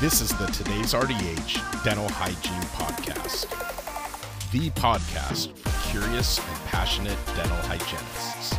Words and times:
This 0.00 0.20
is 0.20 0.30
the 0.38 0.46
Today's 0.46 0.94
RDH 0.94 1.82
Dental 1.82 2.08
Hygiene 2.08 2.62
Podcast, 2.70 3.50
the 4.52 4.70
podcast 4.80 5.58
for 5.58 5.90
curious 5.90 6.38
and 6.38 6.56
passionate 6.66 7.18
dental 7.34 7.56
hygienists. 7.62 8.54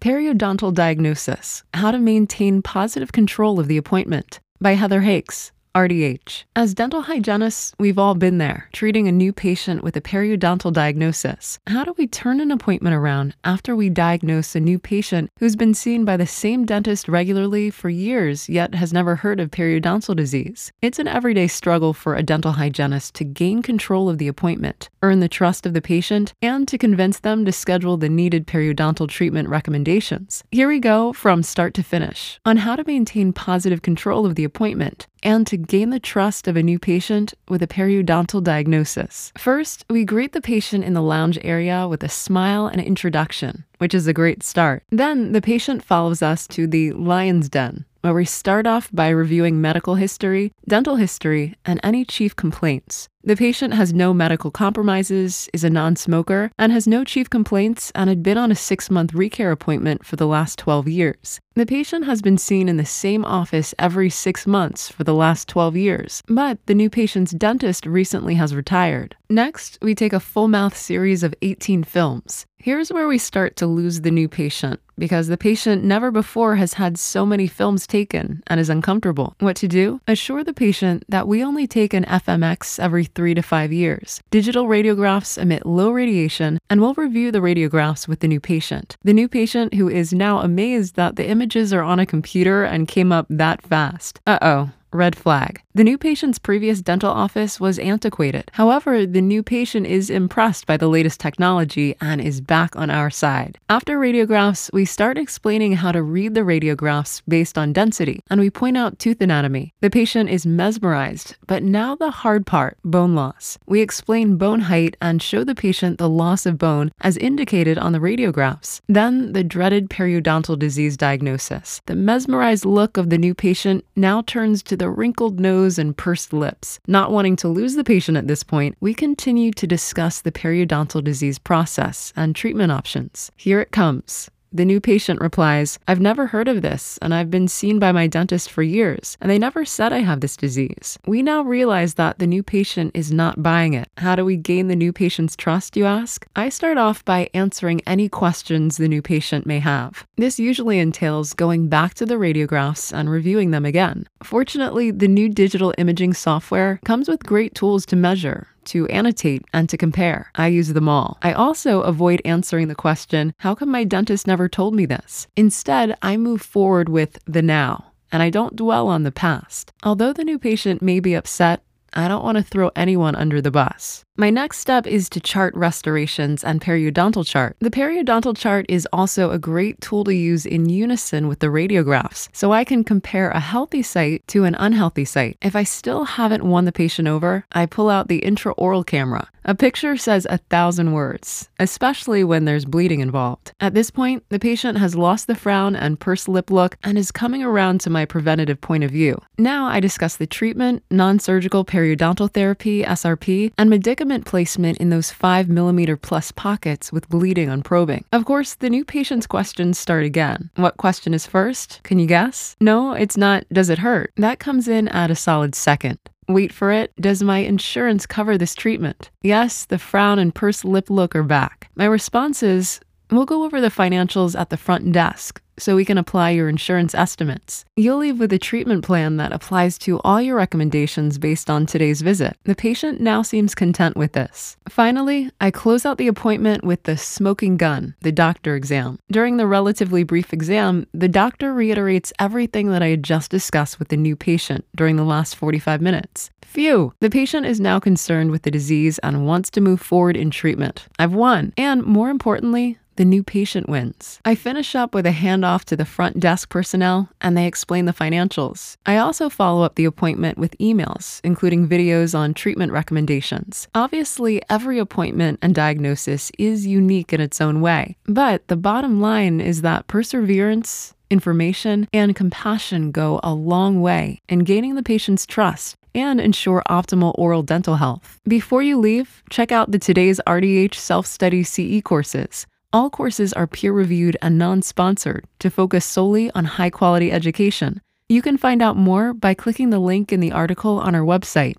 Periodontal 0.00 0.72
Diagnosis 0.72 1.64
How 1.74 1.90
to 1.90 1.98
Maintain 1.98 2.62
Positive 2.62 3.12
Control 3.12 3.60
of 3.60 3.68
the 3.68 3.76
Appointment 3.76 4.40
by 4.58 4.72
Heather 4.72 5.02
Hakes. 5.02 5.52
RDH. 5.74 6.44
As 6.54 6.72
dental 6.72 7.02
hygienists, 7.02 7.74
we've 7.80 7.98
all 7.98 8.14
been 8.14 8.38
there, 8.38 8.68
treating 8.72 9.08
a 9.08 9.12
new 9.12 9.32
patient 9.32 9.82
with 9.82 9.96
a 9.96 10.00
periodontal 10.00 10.72
diagnosis. 10.72 11.58
How 11.66 11.82
do 11.82 11.94
we 11.98 12.06
turn 12.06 12.40
an 12.40 12.52
appointment 12.52 12.94
around 12.94 13.34
after 13.42 13.74
we 13.74 13.90
diagnose 13.90 14.54
a 14.54 14.60
new 14.60 14.78
patient 14.78 15.30
who's 15.40 15.56
been 15.56 15.74
seen 15.74 16.04
by 16.04 16.16
the 16.16 16.28
same 16.28 16.64
dentist 16.64 17.08
regularly 17.08 17.70
for 17.70 17.88
years 17.88 18.48
yet 18.48 18.76
has 18.76 18.92
never 18.92 19.16
heard 19.16 19.40
of 19.40 19.50
periodontal 19.50 20.14
disease? 20.14 20.70
It's 20.80 21.00
an 21.00 21.08
everyday 21.08 21.48
struggle 21.48 21.92
for 21.92 22.14
a 22.14 22.22
dental 22.22 22.52
hygienist 22.52 23.14
to 23.14 23.24
gain 23.24 23.60
control 23.60 24.08
of 24.08 24.18
the 24.18 24.28
appointment, 24.28 24.88
earn 25.02 25.18
the 25.18 25.28
trust 25.28 25.66
of 25.66 25.74
the 25.74 25.82
patient, 25.82 26.34
and 26.40 26.68
to 26.68 26.78
convince 26.78 27.18
them 27.18 27.44
to 27.46 27.52
schedule 27.52 27.96
the 27.96 28.08
needed 28.08 28.46
periodontal 28.46 29.08
treatment 29.08 29.48
recommendations. 29.48 30.44
Here 30.52 30.68
we 30.68 30.78
go 30.78 31.12
from 31.12 31.42
start 31.42 31.74
to 31.74 31.82
finish 31.82 32.38
on 32.44 32.58
how 32.58 32.76
to 32.76 32.84
maintain 32.84 33.32
positive 33.32 33.82
control 33.82 34.24
of 34.24 34.36
the 34.36 34.44
appointment 34.44 35.08
and 35.24 35.46
to 35.46 35.56
gain 35.56 35.90
the 35.90 35.98
trust 35.98 36.46
of 36.46 36.56
a 36.56 36.62
new 36.62 36.78
patient 36.78 37.34
with 37.48 37.62
a 37.62 37.66
periodontal 37.66 38.44
diagnosis. 38.44 39.32
First, 39.36 39.84
we 39.90 40.04
greet 40.04 40.32
the 40.32 40.40
patient 40.40 40.84
in 40.84 40.92
the 40.92 41.02
lounge 41.02 41.38
area 41.42 41.88
with 41.88 42.04
a 42.04 42.08
smile 42.08 42.66
and 42.66 42.80
introduction, 42.80 43.64
which 43.78 43.94
is 43.94 44.06
a 44.06 44.12
great 44.12 44.42
start. 44.42 44.84
Then 44.90 45.32
the 45.32 45.42
patient 45.42 45.82
follows 45.82 46.22
us 46.22 46.46
to 46.48 46.66
the 46.66 46.92
lion's 46.92 47.48
den, 47.48 47.84
where 48.02 48.14
we 48.14 48.26
start 48.26 48.66
off 48.66 48.90
by 48.92 49.08
reviewing 49.08 49.60
medical 49.60 49.94
history, 49.94 50.52
dental 50.68 50.96
history, 50.96 51.56
and 51.64 51.80
any 51.82 52.04
chief 52.04 52.36
complaints. 52.36 53.08
The 53.26 53.36
patient 53.36 53.72
has 53.72 53.94
no 53.94 54.12
medical 54.12 54.50
compromises, 54.50 55.48
is 55.54 55.64
a 55.64 55.70
non 55.70 55.96
smoker, 55.96 56.50
and 56.58 56.70
has 56.70 56.86
no 56.86 57.04
chief 57.04 57.30
complaints 57.30 57.90
and 57.94 58.10
had 58.10 58.22
been 58.22 58.36
on 58.36 58.52
a 58.52 58.54
six 58.54 58.90
month 58.90 59.12
recare 59.14 59.50
appointment 59.50 60.04
for 60.04 60.16
the 60.16 60.26
last 60.26 60.58
12 60.58 60.88
years. 60.88 61.40
The 61.54 61.64
patient 61.64 62.04
has 62.04 62.20
been 62.20 62.36
seen 62.36 62.68
in 62.68 62.76
the 62.76 62.84
same 62.84 63.24
office 63.24 63.74
every 63.78 64.10
six 64.10 64.46
months 64.46 64.90
for 64.90 65.04
the 65.04 65.14
last 65.14 65.48
12 65.48 65.74
years, 65.74 66.22
but 66.26 66.58
the 66.66 66.74
new 66.74 66.90
patient's 66.90 67.32
dentist 67.32 67.86
recently 67.86 68.34
has 68.34 68.54
retired. 68.54 69.16
Next, 69.30 69.78
we 69.80 69.94
take 69.94 70.12
a 70.12 70.20
full 70.20 70.48
mouth 70.48 70.76
series 70.76 71.22
of 71.22 71.34
18 71.40 71.84
films. 71.84 72.44
Here's 72.58 72.90
where 72.90 73.06
we 73.06 73.18
start 73.18 73.56
to 73.56 73.66
lose 73.66 74.00
the 74.00 74.10
new 74.10 74.28
patient 74.28 74.80
because 74.98 75.28
the 75.28 75.36
patient 75.36 75.84
never 75.84 76.10
before 76.10 76.56
has 76.56 76.74
had 76.74 76.98
so 76.98 77.26
many 77.26 77.46
films 77.46 77.86
taken 77.86 78.42
and 78.46 78.58
is 78.58 78.70
uncomfortable. 78.70 79.34
What 79.38 79.56
to 79.56 79.68
do? 79.68 80.00
Assure 80.08 80.44
the 80.44 80.54
patient 80.54 81.04
that 81.08 81.28
we 81.28 81.44
only 81.44 81.66
take 81.66 81.92
an 81.92 82.04
FMX 82.04 82.78
every 82.78 83.04
three 83.14 83.34
to 83.34 83.42
five 83.42 83.72
years. 83.72 84.20
Digital 84.30 84.66
radiographs 84.66 85.38
emit 85.38 85.66
low 85.66 85.90
radiation, 85.90 86.58
and 86.68 86.80
we'll 86.80 86.94
review 86.94 87.30
the 87.30 87.38
radiographs 87.38 88.06
with 88.06 88.20
the 88.20 88.28
new 88.28 88.40
patient. 88.40 88.96
The 89.02 89.12
new 89.12 89.28
patient 89.28 89.74
who 89.74 89.88
is 89.88 90.12
now 90.12 90.40
amazed 90.40 90.96
that 90.96 91.16
the 91.16 91.28
images 91.28 91.72
are 91.72 91.82
on 91.82 91.98
a 91.98 92.06
computer 92.06 92.64
and 92.64 92.88
came 92.88 93.12
up 93.12 93.26
that 93.30 93.62
fast. 93.62 94.20
Uh 94.26 94.38
oh. 94.42 94.70
Red 94.92 95.16
flag. 95.16 95.63
The 95.76 95.82
new 95.82 95.98
patient's 95.98 96.38
previous 96.38 96.80
dental 96.80 97.10
office 97.10 97.58
was 97.58 97.80
antiquated. 97.80 98.48
However, 98.52 99.04
the 99.06 99.20
new 99.20 99.42
patient 99.42 99.88
is 99.88 100.08
impressed 100.08 100.68
by 100.68 100.76
the 100.76 100.86
latest 100.86 101.18
technology 101.18 101.96
and 102.00 102.20
is 102.20 102.40
back 102.40 102.76
on 102.76 102.90
our 102.90 103.10
side. 103.10 103.58
After 103.68 103.98
radiographs, 103.98 104.72
we 104.72 104.84
start 104.84 105.18
explaining 105.18 105.72
how 105.72 105.90
to 105.90 106.00
read 106.00 106.34
the 106.34 106.42
radiographs 106.42 107.22
based 107.26 107.58
on 107.58 107.72
density, 107.72 108.20
and 108.30 108.40
we 108.40 108.50
point 108.50 108.76
out 108.76 109.00
tooth 109.00 109.20
anatomy. 109.20 109.74
The 109.80 109.90
patient 109.90 110.30
is 110.30 110.46
mesmerized, 110.46 111.34
but 111.48 111.64
now 111.64 111.96
the 111.96 112.12
hard 112.12 112.46
part 112.46 112.78
bone 112.84 113.16
loss. 113.16 113.58
We 113.66 113.80
explain 113.80 114.36
bone 114.36 114.60
height 114.60 114.96
and 115.02 115.20
show 115.20 115.42
the 115.42 115.56
patient 115.56 115.98
the 115.98 116.08
loss 116.08 116.46
of 116.46 116.56
bone 116.56 116.92
as 117.00 117.16
indicated 117.16 117.78
on 117.78 117.90
the 117.90 117.98
radiographs. 117.98 118.80
Then, 118.88 119.32
the 119.32 119.42
dreaded 119.42 119.90
periodontal 119.90 120.56
disease 120.56 120.96
diagnosis. 120.96 121.80
The 121.86 121.96
mesmerized 121.96 122.64
look 122.64 122.96
of 122.96 123.10
the 123.10 123.18
new 123.18 123.34
patient 123.34 123.84
now 123.96 124.22
turns 124.22 124.62
to 124.62 124.76
the 124.76 124.88
wrinkled 124.88 125.40
nose 125.40 125.63
and 125.78 125.96
pursed 125.96 126.32
lips. 126.32 126.78
Not 126.86 127.10
wanting 127.10 127.36
to 127.36 127.48
lose 127.48 127.74
the 127.74 127.84
patient 127.84 128.16
at 128.16 128.28
this 128.28 128.42
point, 128.42 128.76
we 128.80 128.94
continue 128.94 129.50
to 129.52 129.66
discuss 129.66 130.20
the 130.20 130.32
periodontal 130.32 131.02
disease 131.02 131.38
process 131.38 132.12
and 132.16 132.36
treatment 132.36 132.72
options. 132.72 133.30
Here 133.36 133.60
it 133.60 133.72
comes. 133.72 134.30
The 134.56 134.64
new 134.64 134.80
patient 134.80 135.20
replies, 135.20 135.80
I've 135.88 135.98
never 135.98 136.28
heard 136.28 136.46
of 136.46 136.62
this, 136.62 136.96
and 137.02 137.12
I've 137.12 137.28
been 137.28 137.48
seen 137.48 137.80
by 137.80 137.90
my 137.90 138.06
dentist 138.06 138.48
for 138.52 138.62
years, 138.62 139.16
and 139.20 139.28
they 139.28 139.36
never 139.36 139.64
said 139.64 139.92
I 139.92 139.98
have 139.98 140.20
this 140.20 140.36
disease. 140.36 140.96
We 141.08 141.24
now 141.24 141.42
realize 141.42 141.94
that 141.94 142.20
the 142.20 142.28
new 142.28 142.44
patient 142.44 142.92
is 142.94 143.10
not 143.10 143.42
buying 143.42 143.74
it. 143.74 143.88
How 143.98 144.14
do 144.14 144.24
we 144.24 144.36
gain 144.36 144.68
the 144.68 144.76
new 144.76 144.92
patient's 144.92 145.34
trust, 145.34 145.76
you 145.76 145.86
ask? 145.86 146.24
I 146.36 146.50
start 146.50 146.78
off 146.78 147.04
by 147.04 147.30
answering 147.34 147.80
any 147.84 148.08
questions 148.08 148.76
the 148.76 148.86
new 148.86 149.02
patient 149.02 149.44
may 149.44 149.58
have. 149.58 150.06
This 150.14 150.38
usually 150.38 150.78
entails 150.78 151.34
going 151.34 151.68
back 151.68 151.94
to 151.94 152.06
the 152.06 152.14
radiographs 152.14 152.92
and 152.96 153.10
reviewing 153.10 153.50
them 153.50 153.64
again. 153.64 154.08
Fortunately, 154.22 154.92
the 154.92 155.08
new 155.08 155.28
digital 155.28 155.74
imaging 155.78 156.14
software 156.14 156.78
comes 156.84 157.08
with 157.08 157.24
great 157.24 157.56
tools 157.56 157.84
to 157.86 157.96
measure, 157.96 158.46
to 158.66 158.86
annotate, 158.88 159.44
and 159.52 159.68
to 159.68 159.76
compare. 159.76 160.30
I 160.34 160.48
use 160.48 160.72
them 160.72 160.88
all. 160.88 161.18
I 161.22 161.32
also 161.32 161.82
avoid 161.82 162.22
answering 162.24 162.68
the 162.68 162.74
question, 162.74 163.34
How 163.38 163.54
come 163.54 163.70
my 163.70 163.84
dentist 163.84 164.26
never 164.26 164.48
told 164.48 164.74
me 164.74 164.86
this? 164.86 165.26
Instead, 165.36 165.96
I 166.02 166.16
move 166.16 166.42
forward 166.42 166.88
with 166.88 167.18
the 167.26 167.42
now 167.42 167.92
and 168.14 168.22
I 168.22 168.30
don't 168.30 168.54
dwell 168.54 168.86
on 168.86 169.02
the 169.02 169.10
past. 169.10 169.72
Although 169.82 170.12
the 170.12 170.22
new 170.22 170.38
patient 170.38 170.80
may 170.80 171.00
be 171.00 171.14
upset, 171.14 171.62
I 171.94 172.08
don't 172.08 172.24
want 172.24 172.36
to 172.38 172.42
throw 172.42 172.70
anyone 172.74 173.14
under 173.14 173.40
the 173.40 173.52
bus. 173.52 174.04
My 174.16 174.30
next 174.30 174.58
step 174.58 174.86
is 174.86 175.08
to 175.10 175.20
chart 175.20 175.54
restorations 175.56 176.44
and 176.44 176.60
periodontal 176.60 177.26
chart. 177.26 177.56
The 177.58 177.70
periodontal 177.70 178.36
chart 178.36 178.66
is 178.68 178.86
also 178.92 179.30
a 179.30 179.40
great 179.40 179.80
tool 179.80 180.04
to 180.04 180.14
use 180.14 180.46
in 180.46 180.68
unison 180.68 181.26
with 181.26 181.40
the 181.40 181.48
radiographs, 181.48 182.28
so 182.32 182.52
I 182.52 182.62
can 182.62 182.84
compare 182.84 183.30
a 183.30 183.40
healthy 183.40 183.82
site 183.82 184.26
to 184.28 184.44
an 184.44 184.54
unhealthy 184.56 185.04
site. 185.04 185.36
If 185.42 185.56
I 185.56 185.64
still 185.64 186.04
haven't 186.04 186.44
won 186.44 186.64
the 186.64 186.70
patient 186.70 187.08
over, 187.08 187.44
I 187.52 187.66
pull 187.66 187.90
out 187.90 188.06
the 188.06 188.20
intraoral 188.20 188.86
camera. 188.86 189.28
A 189.46 189.54
picture 189.54 189.96
says 189.96 190.26
a 190.30 190.38
thousand 190.38 190.92
words, 190.92 191.50
especially 191.58 192.24
when 192.24 192.44
there's 192.44 192.64
bleeding 192.64 193.00
involved. 193.00 193.52
At 193.60 193.74
this 193.74 193.90
point, 193.90 194.24
the 194.30 194.38
patient 194.38 194.78
has 194.78 194.94
lost 194.94 195.26
the 195.26 195.34
frown 195.34 195.76
and 195.76 196.00
pursed 196.00 196.28
lip 196.28 196.50
look 196.50 196.78
and 196.82 196.96
is 196.96 197.10
coming 197.10 197.42
around 197.42 197.80
to 197.82 197.90
my 197.90 198.06
preventative 198.06 198.60
point 198.60 198.84
of 198.84 198.90
view. 198.90 199.20
Now 199.36 199.66
I 199.66 199.80
discuss 199.80 200.16
the 200.16 200.26
treatment, 200.26 200.82
non 200.90 201.18
surgical 201.18 201.64
periodontal 201.64 201.83
therapy, 202.28 202.82
SRP, 202.82 203.52
and 203.58 203.70
medicament 203.70 204.04
medicament 204.04 204.24
placement 204.26 204.78
in 204.78 204.90
those 204.90 205.10
5 205.10 205.48
millimeter 205.48 205.96
plus 205.96 206.32
pockets 206.32 206.92
with 206.92 207.08
bleeding 207.08 207.48
on 207.48 207.62
probing. 207.62 208.04
Of 208.12 208.24
course, 208.24 208.54
the 208.54 208.70
new 208.70 208.84
patient's 208.84 209.26
questions 209.26 209.78
start 209.78 210.04
again. 210.04 210.50
What 210.56 210.76
question 210.76 211.14
is 211.14 211.26
first? 211.26 211.80
Can 211.84 211.98
you 211.98 212.06
guess? 212.06 212.56
No, 212.60 212.92
it's 212.92 213.16
not, 213.16 213.44
does 213.52 213.70
it 213.70 213.78
hurt? 213.78 214.12
That 214.16 214.38
comes 214.38 214.68
in 214.68 214.88
at 214.88 215.10
a 215.10 215.14
solid 215.14 215.54
second. 215.54 215.98
Wait 216.28 216.52
for 216.52 216.72
it. 216.72 216.92
Does 217.00 217.22
my 217.22 217.38
insurance 217.38 218.06
cover 218.06 218.36
this 218.36 218.54
treatment? 218.54 219.10
Yes, 219.22 219.66
the 219.66 219.78
frown 219.78 220.18
and 220.18 220.34
pursed 220.34 220.64
lip 220.64 220.90
look 220.90 221.14
are 221.14 221.22
back. 221.22 221.68
My 221.74 221.84
response 221.86 222.42
is, 222.42 222.80
We'll 223.10 223.26
go 223.26 223.44
over 223.44 223.60
the 223.60 223.68
financials 223.68 224.38
at 224.38 224.50
the 224.50 224.56
front 224.56 224.90
desk 224.92 225.40
so 225.58 225.76
we 225.76 225.84
can 225.84 225.98
apply 225.98 226.30
your 226.30 226.48
insurance 226.48 226.94
estimates. 226.94 227.64
You'll 227.76 227.98
leave 227.98 228.18
with 228.18 228.32
a 228.32 228.38
treatment 228.38 228.84
plan 228.84 229.16
that 229.18 229.32
applies 229.32 229.78
to 229.78 230.00
all 230.00 230.20
your 230.20 230.36
recommendations 230.36 231.18
based 231.18 231.50
on 231.50 231.66
today's 231.66 232.02
visit. 232.02 232.36
The 232.44 232.54
patient 232.54 233.00
now 233.00 233.22
seems 233.22 233.54
content 233.54 233.96
with 233.96 234.12
this. 234.12 234.56
Finally, 234.68 235.30
I 235.40 235.50
close 235.50 235.86
out 235.86 235.98
the 235.98 236.08
appointment 236.08 236.64
with 236.64 236.82
the 236.84 236.96
smoking 236.96 237.56
gun, 237.56 237.94
the 238.00 238.12
doctor 238.12 238.54
exam. 238.54 238.98
During 239.10 239.36
the 239.36 239.46
relatively 239.46 240.02
brief 240.02 240.32
exam, 240.32 240.86
the 240.92 241.08
doctor 241.08 241.52
reiterates 241.52 242.12
everything 242.18 242.68
that 242.70 242.82
I 242.82 242.88
had 242.88 243.02
just 243.02 243.30
discussed 243.30 243.78
with 243.78 243.88
the 243.88 243.96
new 243.96 244.16
patient 244.16 244.64
during 244.76 244.96
the 244.96 245.04
last 245.04 245.36
45 245.36 245.80
minutes. 245.80 246.30
Phew, 246.42 246.92
the 247.00 247.10
patient 247.10 247.46
is 247.46 247.58
now 247.58 247.80
concerned 247.80 248.30
with 248.30 248.42
the 248.42 248.50
disease 248.50 248.98
and 249.00 249.26
wants 249.26 249.50
to 249.50 249.60
move 249.60 249.80
forward 249.80 250.16
in 250.16 250.30
treatment. 250.30 250.86
I've 250.98 251.14
won, 251.14 251.52
and 251.56 251.82
more 251.82 252.10
importantly, 252.10 252.78
the 252.96 253.04
new 253.04 253.22
patient 253.22 253.68
wins. 253.68 254.20
I 254.24 254.34
finish 254.34 254.74
up 254.74 254.94
with 254.94 255.06
a 255.06 255.10
handoff 255.10 255.64
to 255.64 255.76
the 255.76 255.84
front 255.84 256.20
desk 256.20 256.48
personnel 256.48 257.08
and 257.20 257.36
they 257.36 257.46
explain 257.46 257.84
the 257.84 257.92
financials. 257.92 258.76
I 258.86 258.96
also 258.96 259.28
follow 259.28 259.62
up 259.62 259.74
the 259.74 259.84
appointment 259.84 260.38
with 260.38 260.58
emails, 260.58 261.20
including 261.24 261.68
videos 261.68 262.16
on 262.16 262.34
treatment 262.34 262.72
recommendations. 262.72 263.68
Obviously, 263.74 264.42
every 264.48 264.78
appointment 264.78 265.38
and 265.42 265.54
diagnosis 265.54 266.30
is 266.38 266.66
unique 266.66 267.12
in 267.12 267.20
its 267.20 267.40
own 267.40 267.60
way, 267.60 267.96
but 268.06 268.46
the 268.48 268.56
bottom 268.56 269.00
line 269.00 269.40
is 269.40 269.62
that 269.62 269.86
perseverance, 269.86 270.94
information, 271.10 271.88
and 271.92 272.16
compassion 272.16 272.90
go 272.90 273.20
a 273.22 273.34
long 273.34 273.80
way 273.80 274.20
in 274.28 274.40
gaining 274.40 274.74
the 274.74 274.82
patient's 274.82 275.26
trust 275.26 275.76
and 275.94 276.20
ensure 276.20 276.62
optimal 276.68 277.14
oral 277.16 277.42
dental 277.42 277.76
health. 277.76 278.20
Before 278.26 278.62
you 278.62 278.78
leave, 278.78 279.22
check 279.30 279.52
out 279.52 279.70
the 279.70 279.78
Today's 279.78 280.20
RDH 280.26 280.74
Self 280.74 281.06
Study 281.06 281.44
CE 281.44 281.80
courses 281.82 282.46
All 282.74 282.90
courses 282.90 283.32
are 283.32 283.46
peer 283.46 283.72
reviewed 283.72 284.16
and 284.20 284.36
non 284.36 284.60
sponsored 284.60 285.26
to 285.38 285.48
focus 285.48 285.84
solely 285.84 286.32
on 286.32 286.44
high 286.44 286.70
quality 286.70 287.12
education. 287.12 287.80
You 288.08 288.20
can 288.20 288.36
find 288.36 288.60
out 288.60 288.76
more 288.76 289.14
by 289.14 289.32
clicking 289.32 289.70
the 289.70 289.78
link 289.78 290.12
in 290.12 290.18
the 290.18 290.32
article 290.32 290.80
on 290.80 290.92
our 290.96 291.02
website. 291.02 291.54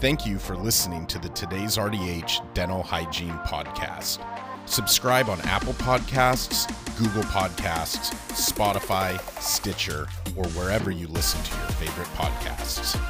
Thank 0.00 0.26
you 0.26 0.38
for 0.38 0.54
listening 0.54 1.06
to 1.06 1.18
the 1.18 1.30
Today's 1.30 1.78
RDH 1.78 2.52
Dental 2.52 2.82
Hygiene 2.82 3.38
Podcast. 3.46 4.22
Subscribe 4.66 5.30
on 5.30 5.40
Apple 5.44 5.72
Podcasts, 5.72 6.68
Google 6.98 7.22
Podcasts, 7.22 8.12
Spotify, 8.32 9.18
Stitcher, 9.40 10.08
or 10.36 10.44
wherever 10.48 10.90
you 10.90 11.06
listen 11.06 11.42
to 11.42 11.56
your 11.56 11.68
favorite 11.68 12.08
podcasts. 12.08 13.00